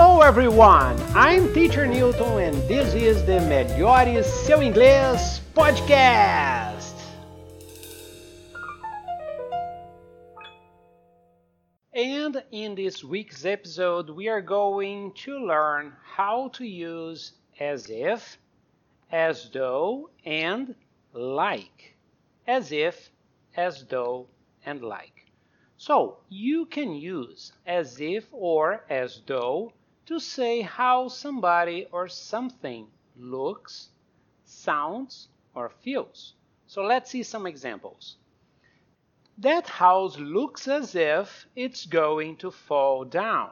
Hello 0.00 0.20
everyone, 0.20 0.96
I'm 1.12 1.52
Teacher 1.52 1.84
Newton 1.84 2.38
and 2.38 2.54
this 2.68 2.94
is 2.94 3.24
the 3.24 3.40
Melhore 3.50 4.22
Seu 4.22 4.60
Inglês 4.60 5.40
podcast. 5.56 6.94
And 11.92 12.40
in 12.52 12.76
this 12.76 13.02
week's 13.02 13.44
episode, 13.44 14.08
we 14.08 14.28
are 14.28 14.40
going 14.40 15.14
to 15.24 15.36
learn 15.36 15.92
how 16.04 16.50
to 16.50 16.64
use 16.64 17.32
as 17.58 17.90
if, 17.90 18.38
as 19.10 19.50
though, 19.52 20.10
and 20.24 20.76
like. 21.12 21.96
As 22.46 22.70
if, 22.70 23.10
as 23.56 23.84
though, 23.86 24.28
and 24.64 24.80
like. 24.80 25.26
So 25.76 26.18
you 26.28 26.66
can 26.66 26.92
use 26.92 27.52
as 27.66 28.00
if 28.00 28.26
or 28.32 28.84
as 28.88 29.22
though 29.26 29.72
to 30.08 30.18
say 30.18 30.62
how 30.62 31.06
somebody 31.06 31.86
or 31.92 32.08
something 32.08 32.86
looks, 33.18 33.90
sounds, 34.46 35.28
or 35.54 35.68
feels. 35.68 36.32
So 36.66 36.82
let's 36.82 37.10
see 37.10 37.22
some 37.22 37.46
examples. 37.46 38.16
That 39.36 39.68
house 39.68 40.18
looks 40.18 40.66
as 40.66 40.94
if 40.94 41.46
it's 41.54 41.84
going 41.84 42.36
to 42.36 42.50
fall 42.50 43.04
down. 43.04 43.50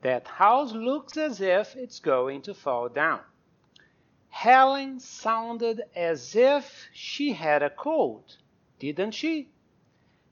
That 0.00 0.26
house 0.26 0.72
looks 0.72 1.18
as 1.18 1.42
if 1.42 1.76
it's 1.76 2.00
going 2.00 2.40
to 2.42 2.54
fall 2.54 2.88
down. 2.88 3.20
Helen 4.30 4.98
sounded 4.98 5.82
as 5.94 6.34
if 6.34 6.88
she 6.94 7.34
had 7.34 7.62
a 7.62 7.68
cold, 7.68 8.38
didn't 8.78 9.12
she? 9.12 9.50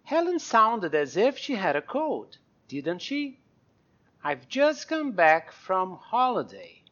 Helen 0.05 0.39
sounded 0.39 0.95
as 0.95 1.19
if 1.19 1.37
she 1.37 1.55
had 1.55 1.77
a 1.77 1.83
cold, 1.83 2.39
didn't 2.67 3.03
she? 3.03 3.41
I've 4.27 4.48
just 4.48 4.88
come 4.88 5.12
back 5.12 5.52
from 5.52 5.98
holiday, 5.98 6.83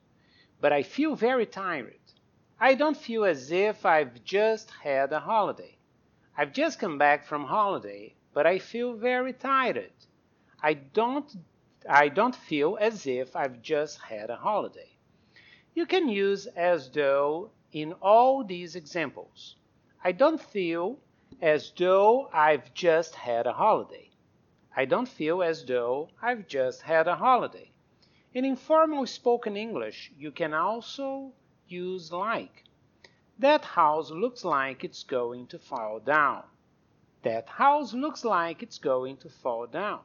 but 0.61 0.71
I 0.71 0.83
feel 0.83 1.15
very 1.17 1.47
tired. 1.47 1.97
I 2.61 2.75
don't 2.75 2.95
feel 2.97 3.25
as 3.25 3.51
if 3.51 3.87
I've 3.87 4.23
just 4.23 4.71
had 4.71 5.15
a 5.15 5.21
holiday. 5.21 5.79
I've 6.37 6.53
just 6.53 6.79
come 6.79 6.99
back 6.99 7.25
from 7.25 7.45
holiday, 7.45 8.15
but 8.35 8.47
I 8.47 8.59
feel 8.59 8.93
very 8.93 9.33
tired. 9.33 9.95
I 10.63 10.75
don't 10.75 11.35
I 11.89 12.11
don't 12.11 12.37
feel 12.37 12.77
as 12.79 13.07
if 13.07 13.35
I've 13.35 13.63
just 13.63 13.99
had 14.03 14.29
a 14.29 14.37
holiday. 14.37 14.91
You 15.75 15.87
can 15.87 16.11
use 16.11 16.47
as 16.49 16.91
though 16.91 17.51
in 17.73 17.95
all 17.95 18.45
these 18.45 18.77
examples. 18.77 19.57
I 20.05 20.13
don't 20.13 20.39
feel 20.39 20.99
as 21.41 21.73
though 21.79 22.29
I've 22.31 22.75
just 22.75 23.15
had 23.15 23.47
a 23.47 23.55
holiday. 23.55 24.12
I 24.75 24.87
don't 24.87 25.09
feel 25.09 25.43
as 25.43 25.65
though 25.67 26.09
I've 26.23 26.49
just 26.49 26.81
had 26.83 27.07
a 27.07 27.17
holiday. 27.17 27.71
In 28.33 28.47
informal 28.47 29.07
spoken 29.07 29.55
English, 29.55 30.11
you 30.17 30.31
can 30.31 30.55
also 30.55 31.33
use 31.69 32.11
like. 32.11 32.65
That 33.39 33.65
house 33.65 34.11
looks 34.11 34.45
like 34.45 34.83
it's 34.83 35.03
going 35.03 35.49
to 35.49 35.59
fall 35.59 36.01
down. 36.01 36.45
That 37.23 37.49
house 37.49 37.93
looks 37.93 38.25
like 38.25 38.63
it's 38.63 38.79
going 38.79 39.19
to 39.19 39.29
fall 39.29 39.67
down. 39.67 40.01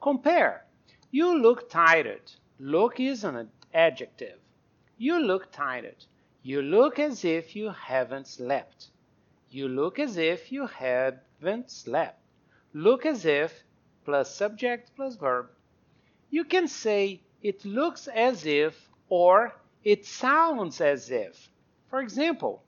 Compare. 0.00 0.66
You 1.10 1.38
look 1.40 1.70
tired. 1.70 2.32
Look 2.58 3.00
is 3.00 3.24
an 3.24 3.50
adjective. 3.72 4.38
You 4.98 5.18
look 5.20 5.50
tired. 5.50 6.04
You 6.42 6.60
look 6.60 6.98
as 6.98 7.24
if 7.24 7.56
you 7.56 7.70
haven't 7.70 8.26
slept. 8.26 8.88
You 9.48 9.68
look 9.68 9.98
as 9.98 10.18
if 10.18 10.52
you 10.52 10.66
haven't 10.66 11.70
slept. 11.70 12.20
Look 12.74 13.06
as 13.06 13.24
if 13.24 13.64
plus 14.04 14.34
subject 14.34 14.90
plus 14.96 15.16
verb. 15.16 15.48
You 16.30 16.44
can 16.44 16.68
say 16.68 17.20
it 17.42 17.64
looks 17.64 18.08
as 18.08 18.46
if 18.46 18.88
or 19.08 19.54
it 19.84 20.06
sounds 20.06 20.80
as 20.80 21.10
if. 21.10 21.50
For 21.88 22.00
example, 22.00 22.62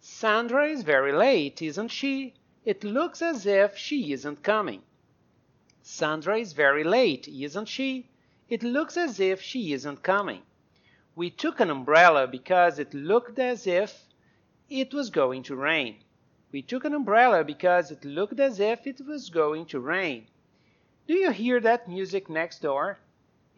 Sandra 0.00 0.68
is 0.68 0.82
very 0.82 1.12
late, 1.12 1.60
isn't 1.60 1.88
she? 1.88 2.34
It 2.64 2.84
looks 2.84 3.20
as 3.20 3.46
if 3.46 3.76
she 3.76 4.12
isn't 4.12 4.42
coming. 4.42 4.82
Sandra 5.82 6.38
is 6.38 6.52
very 6.54 6.84
late, 6.84 7.28
isn't 7.28 7.68
she? 7.68 8.08
It 8.48 8.62
looks 8.62 8.96
as 8.96 9.20
if 9.20 9.42
she 9.42 9.72
isn't 9.72 10.02
coming. 10.02 10.42
We 11.14 11.30
took 11.30 11.60
an 11.60 11.70
umbrella 11.70 12.26
because 12.26 12.78
it 12.78 12.94
looked 12.94 13.38
as 13.38 13.66
if 13.66 14.08
it 14.70 14.94
was 14.94 15.10
going 15.10 15.42
to 15.44 15.56
rain. 15.56 16.02
We 16.52 16.62
took 16.62 16.84
an 16.84 16.94
umbrella 16.94 17.44
because 17.44 17.90
it 17.90 18.04
looked 18.04 18.40
as 18.40 18.60
if 18.60 18.86
it 18.86 19.00
was 19.06 19.28
going 19.28 19.66
to 19.66 19.80
rain. 19.80 20.26
Do 21.06 21.12
you 21.14 21.32
hear 21.32 21.60
that 21.60 21.86
music 21.86 22.30
next 22.30 22.62
door? 22.62 22.98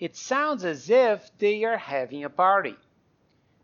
It 0.01 0.17
sounds 0.17 0.65
as 0.65 0.91
if 0.91 1.31
they 1.39 1.63
are 1.63 1.77
having 1.77 2.25
a 2.25 2.31
party. 2.31 2.75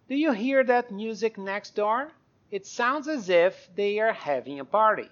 Do 0.09 0.15
you 0.15 0.31
hear 0.33 0.63
that 0.63 0.93
music 0.93 1.37
next 1.37 1.75
door? 1.75 2.13
It 2.53 2.65
sounds 2.65 3.09
as 3.09 3.29
if 3.29 3.69
they 3.75 3.99
are 3.99 4.13
having 4.13 4.61
a 4.61 4.65
party. 4.65 5.11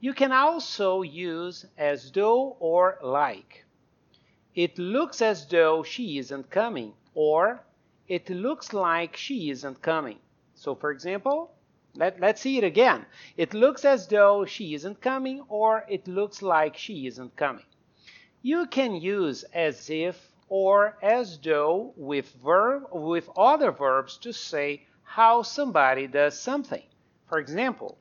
You 0.00 0.12
can 0.12 0.32
also 0.32 1.02
use 1.02 1.66
as 1.76 2.10
though 2.10 2.56
or 2.58 2.98
like. 3.00 3.64
It 4.56 4.76
looks 4.76 5.22
as 5.22 5.46
though 5.46 5.84
she 5.84 6.18
isn't 6.18 6.50
coming, 6.50 6.94
or 7.14 7.60
it 8.08 8.28
looks 8.28 8.72
like 8.72 9.16
she 9.16 9.50
isn't 9.50 9.82
coming. 9.82 10.18
So, 10.54 10.74
for 10.74 10.90
example, 10.90 11.54
let, 11.94 12.20
let's 12.20 12.40
see 12.40 12.58
it 12.58 12.64
again. 12.64 13.06
It 13.36 13.54
looks 13.54 13.84
as 13.84 14.06
though 14.06 14.44
she 14.44 14.74
isn't 14.74 15.00
coming 15.00 15.44
or 15.48 15.84
it 15.88 16.06
looks 16.06 16.42
like 16.42 16.76
she 16.76 17.06
isn't 17.06 17.36
coming. 17.36 17.64
You 18.42 18.66
can 18.66 18.94
use 18.94 19.44
as 19.52 19.90
if 19.90 20.32
or 20.48 20.96
as 21.02 21.38
though 21.38 21.92
with 21.96 22.32
verb 22.42 22.84
with 22.92 23.28
other 23.36 23.70
verbs 23.70 24.16
to 24.18 24.32
say 24.32 24.86
how 25.02 25.42
somebody 25.42 26.06
does 26.06 26.38
something. 26.38 26.84
For 27.26 27.38
example, 27.38 27.98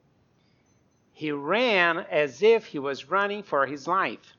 he 1.12 1.32
ran 1.32 1.98
as 1.98 2.44
if 2.44 2.68
he 2.68 2.80
was 2.80 3.10
running 3.10 3.44
for 3.44 3.66
his 3.66 3.88
life. 3.88 4.36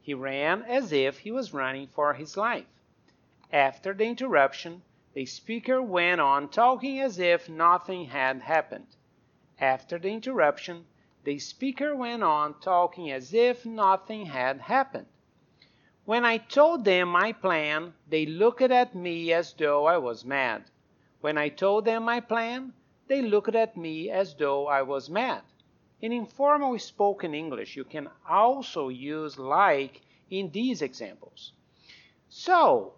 He 0.00 0.14
ran 0.14 0.62
as 0.62 0.92
if 0.92 1.18
he 1.18 1.32
was 1.32 1.52
running 1.52 1.88
for 1.88 2.14
his 2.14 2.36
life. 2.36 2.66
After 3.52 3.92
the 3.92 4.04
interruption, 4.04 4.82
the 5.12 5.26
speaker 5.26 5.82
went 5.82 6.20
on 6.20 6.48
talking 6.48 7.00
as 7.00 7.18
if 7.18 7.48
nothing 7.48 8.06
had 8.06 8.40
happened. 8.42 8.86
After 9.58 9.98
the 9.98 10.08
interruption, 10.08 10.86
the 11.24 11.38
speaker 11.38 11.96
went 11.96 12.22
on 12.22 12.60
talking 12.60 13.10
as 13.10 13.34
if 13.34 13.66
nothing 13.66 14.26
had 14.26 14.60
happened. 14.60 15.06
When 16.04 16.24
I 16.24 16.38
told 16.38 16.84
them 16.84 17.08
my 17.08 17.32
plan, 17.32 17.94
they 18.08 18.24
looked 18.24 18.62
at 18.62 18.94
me 18.94 19.32
as 19.32 19.52
though 19.52 19.86
I 19.86 19.98
was 19.98 20.24
mad. 20.24 20.64
When 21.20 21.36
I 21.36 21.48
told 21.48 21.84
them 21.84 22.04
my 22.04 22.20
plan, 22.20 22.72
they 23.06 23.20
looked 23.20 23.54
at 23.54 23.76
me 23.76 24.10
as 24.10 24.34
though 24.34 24.66
I 24.68 24.82
was 24.82 25.10
mad. 25.10 25.42
In 26.00 26.12
informal 26.12 26.78
spoken 26.78 27.34
English, 27.34 27.76
you 27.76 27.84
can 27.84 28.08
also 28.28 28.88
use 28.88 29.38
like 29.38 30.02
in 30.30 30.50
these 30.50 30.80
examples. 30.80 31.52
So, 32.28 32.94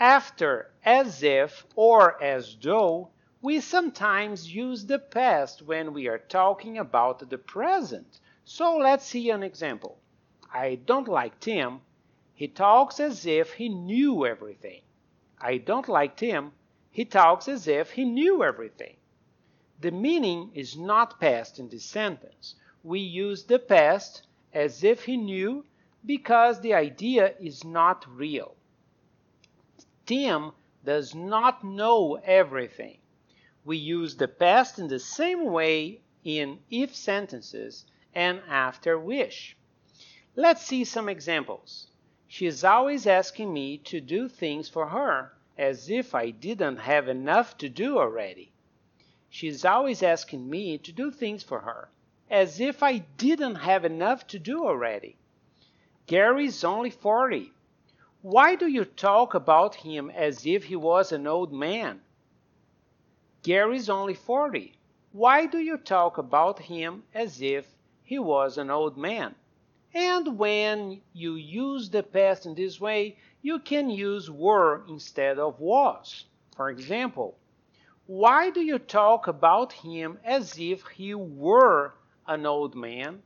after 0.00 0.72
as 0.84 1.22
if 1.22 1.64
or 1.76 2.20
as 2.22 2.56
though, 2.56 3.10
we 3.40 3.60
sometimes 3.60 4.52
use 4.52 4.86
the 4.86 4.98
past 4.98 5.62
when 5.62 5.92
we 5.92 6.08
are 6.08 6.18
talking 6.18 6.78
about 6.78 7.30
the 7.30 7.38
present. 7.38 8.18
So 8.44 8.76
let's 8.76 9.06
see 9.06 9.30
an 9.30 9.42
example. 9.42 9.98
I 10.52 10.76
don't 10.84 11.06
like 11.06 11.38
Tim. 11.38 11.80
He 12.34 12.48
talks 12.48 12.98
as 12.98 13.24
if 13.24 13.52
he 13.52 13.68
knew 13.68 14.26
everything. 14.26 14.82
I 15.40 15.58
don't 15.58 15.88
like 15.88 16.16
Tim. 16.16 16.52
He 16.90 17.04
talks 17.04 17.46
as 17.46 17.68
if 17.68 17.92
he 17.92 18.04
knew 18.04 18.42
everything. 18.42 18.96
The 19.80 19.90
meaning 19.90 20.50
is 20.54 20.76
not 20.76 21.20
past 21.20 21.58
in 21.58 21.68
this 21.68 21.84
sentence. 21.84 22.54
We 22.82 23.00
use 23.00 23.44
the 23.44 23.58
past 23.58 24.22
as 24.52 24.82
if 24.82 25.04
he 25.04 25.16
knew 25.16 25.64
because 26.04 26.60
the 26.60 26.74
idea 26.74 27.34
is 27.38 27.62
not 27.62 28.04
real. 28.08 28.56
Tim 30.06 30.52
does 30.84 31.14
not 31.14 31.64
know 31.64 32.16
everything. 32.16 32.98
We 33.64 33.78
use 33.78 34.16
the 34.16 34.28
past 34.28 34.78
in 34.78 34.88
the 34.88 34.98
same 34.98 35.44
way 35.46 36.02
in 36.22 36.58
if 36.70 36.94
sentences 36.94 37.86
and 38.14 38.42
after 38.46 38.98
wish. 38.98 39.56
Let's 40.36 40.62
see 40.62 40.84
some 40.84 41.08
examples. 41.08 41.86
She's 42.28 42.64
always 42.64 43.06
asking 43.06 43.52
me 43.52 43.78
to 43.78 44.00
do 44.00 44.28
things 44.28 44.68
for 44.68 44.88
her 44.88 45.32
as 45.56 45.88
if 45.88 46.14
I 46.14 46.30
didn't 46.30 46.76
have 46.76 47.08
enough 47.08 47.56
to 47.58 47.68
do 47.68 47.98
already. 47.98 48.52
She's 49.30 49.64
always 49.64 50.02
asking 50.02 50.50
me 50.50 50.76
to 50.78 50.92
do 50.92 51.10
things 51.10 51.42
for 51.42 51.60
her 51.60 51.88
as 52.30 52.60
if 52.60 52.82
I 52.82 52.98
didn't 52.98 53.56
have 53.56 53.84
enough 53.84 54.26
to 54.28 54.38
do 54.38 54.64
already. 54.66 55.16
Gary's 56.06 56.64
only 56.64 56.90
40. 56.90 57.52
Why 58.24 58.54
do 58.54 58.66
you 58.66 58.86
talk 58.86 59.34
about 59.34 59.74
him 59.74 60.08
as 60.08 60.46
if 60.46 60.64
he 60.64 60.76
was 60.76 61.12
an 61.12 61.26
old 61.26 61.52
man? 61.52 62.00
Gary's 63.42 63.90
only 63.90 64.14
40. 64.14 64.78
Why 65.12 65.44
do 65.44 65.58
you 65.58 65.76
talk 65.76 66.16
about 66.16 66.58
him 66.58 67.02
as 67.12 67.42
if 67.42 67.66
he 68.02 68.18
was 68.18 68.56
an 68.56 68.70
old 68.70 68.96
man? 68.96 69.34
And 69.92 70.38
when 70.38 71.02
you 71.12 71.34
use 71.34 71.90
the 71.90 72.02
past 72.02 72.46
in 72.46 72.54
this 72.54 72.80
way, 72.80 73.18
you 73.42 73.58
can 73.58 73.90
use 73.90 74.30
were 74.30 74.86
instead 74.88 75.38
of 75.38 75.60
was. 75.60 76.24
For 76.56 76.70
example, 76.70 77.36
why 78.06 78.48
do 78.48 78.62
you 78.62 78.78
talk 78.78 79.26
about 79.26 79.74
him 79.74 80.18
as 80.24 80.58
if 80.58 80.86
he 80.86 81.14
were 81.14 81.92
an 82.26 82.46
old 82.46 82.74
man? 82.74 83.22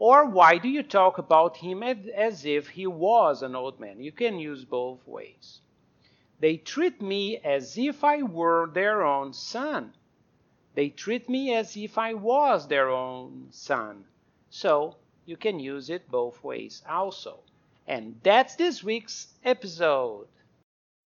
Or 0.00 0.24
why 0.24 0.56
do 0.56 0.66
you 0.66 0.82
talk 0.82 1.18
about 1.18 1.58
him 1.58 1.82
as 1.82 2.46
if 2.46 2.68
he 2.68 2.86
was 2.86 3.42
an 3.42 3.54
old 3.54 3.78
man? 3.78 4.02
You 4.02 4.12
can 4.12 4.38
use 4.38 4.64
both 4.64 5.06
ways. 5.06 5.60
They 6.38 6.56
treat 6.56 7.02
me 7.02 7.36
as 7.36 7.76
if 7.76 8.02
I 8.02 8.22
were 8.22 8.70
their 8.72 9.04
own 9.04 9.34
son. 9.34 9.92
They 10.74 10.88
treat 10.88 11.28
me 11.28 11.54
as 11.54 11.76
if 11.76 11.98
I 11.98 12.14
was 12.14 12.66
their 12.66 12.88
own 12.88 13.48
son. 13.50 14.06
So 14.48 14.96
you 15.26 15.36
can 15.36 15.60
use 15.60 15.90
it 15.90 16.10
both 16.10 16.42
ways 16.42 16.82
also. 16.88 17.40
And 17.86 18.18
that's 18.22 18.56
this 18.56 18.82
week's 18.82 19.34
episode. 19.44 20.28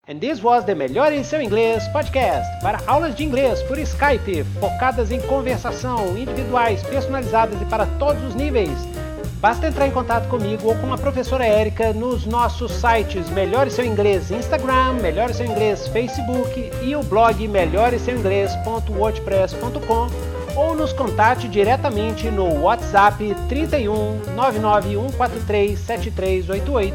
And 0.06 0.20
this 0.20 0.42
was 0.42 0.66
the 0.66 0.74
Melhore 0.74 1.24
Seu 1.24 1.40
Inglês 1.40 1.88
podcast 1.88 2.60
para 2.60 2.78
aulas 2.86 3.14
de 3.14 3.24
inglês 3.24 3.62
por 3.62 3.78
Skype, 3.78 4.44
focadas 4.60 5.10
em 5.10 5.18
conversação, 5.22 6.14
individuais, 6.18 6.82
personalizadas 6.82 7.58
e 7.62 7.64
para 7.64 7.86
todos 7.98 8.22
os 8.22 8.34
níveis. 8.34 8.86
Basta 9.40 9.66
entrar 9.66 9.86
em 9.86 9.90
contato 9.90 10.28
comigo 10.28 10.68
ou 10.68 10.76
com 10.76 10.92
a 10.92 10.98
professora 10.98 11.46
Érica 11.46 11.94
nos 11.94 12.26
nossos 12.26 12.72
sites 12.72 13.30
Melhore 13.30 13.70
Seu 13.70 13.86
Inglês 13.86 14.30
Instagram, 14.30 14.92
Melhore 15.00 15.32
Seu 15.32 15.46
Inglês 15.46 15.88
Facebook 15.88 16.70
e 16.82 16.94
o 16.94 17.02
blog 17.02 17.48
melhoreseuinglês.wordpress.com 17.48 20.08
ou 20.54 20.76
nos 20.76 20.92
contate 20.92 21.48
diretamente 21.48 22.30
no 22.30 22.60
WhatsApp 22.60 23.34
31 23.48 24.20
99143 24.36 25.78
7388 25.78 26.94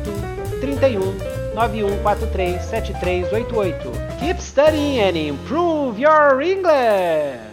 31 0.62 1.39
91437388. 1.60 4.20
Keep 4.20 4.40
studying 4.40 5.00
and 5.00 5.18
improve 5.18 6.00
your 6.00 6.42
English! 6.42 7.49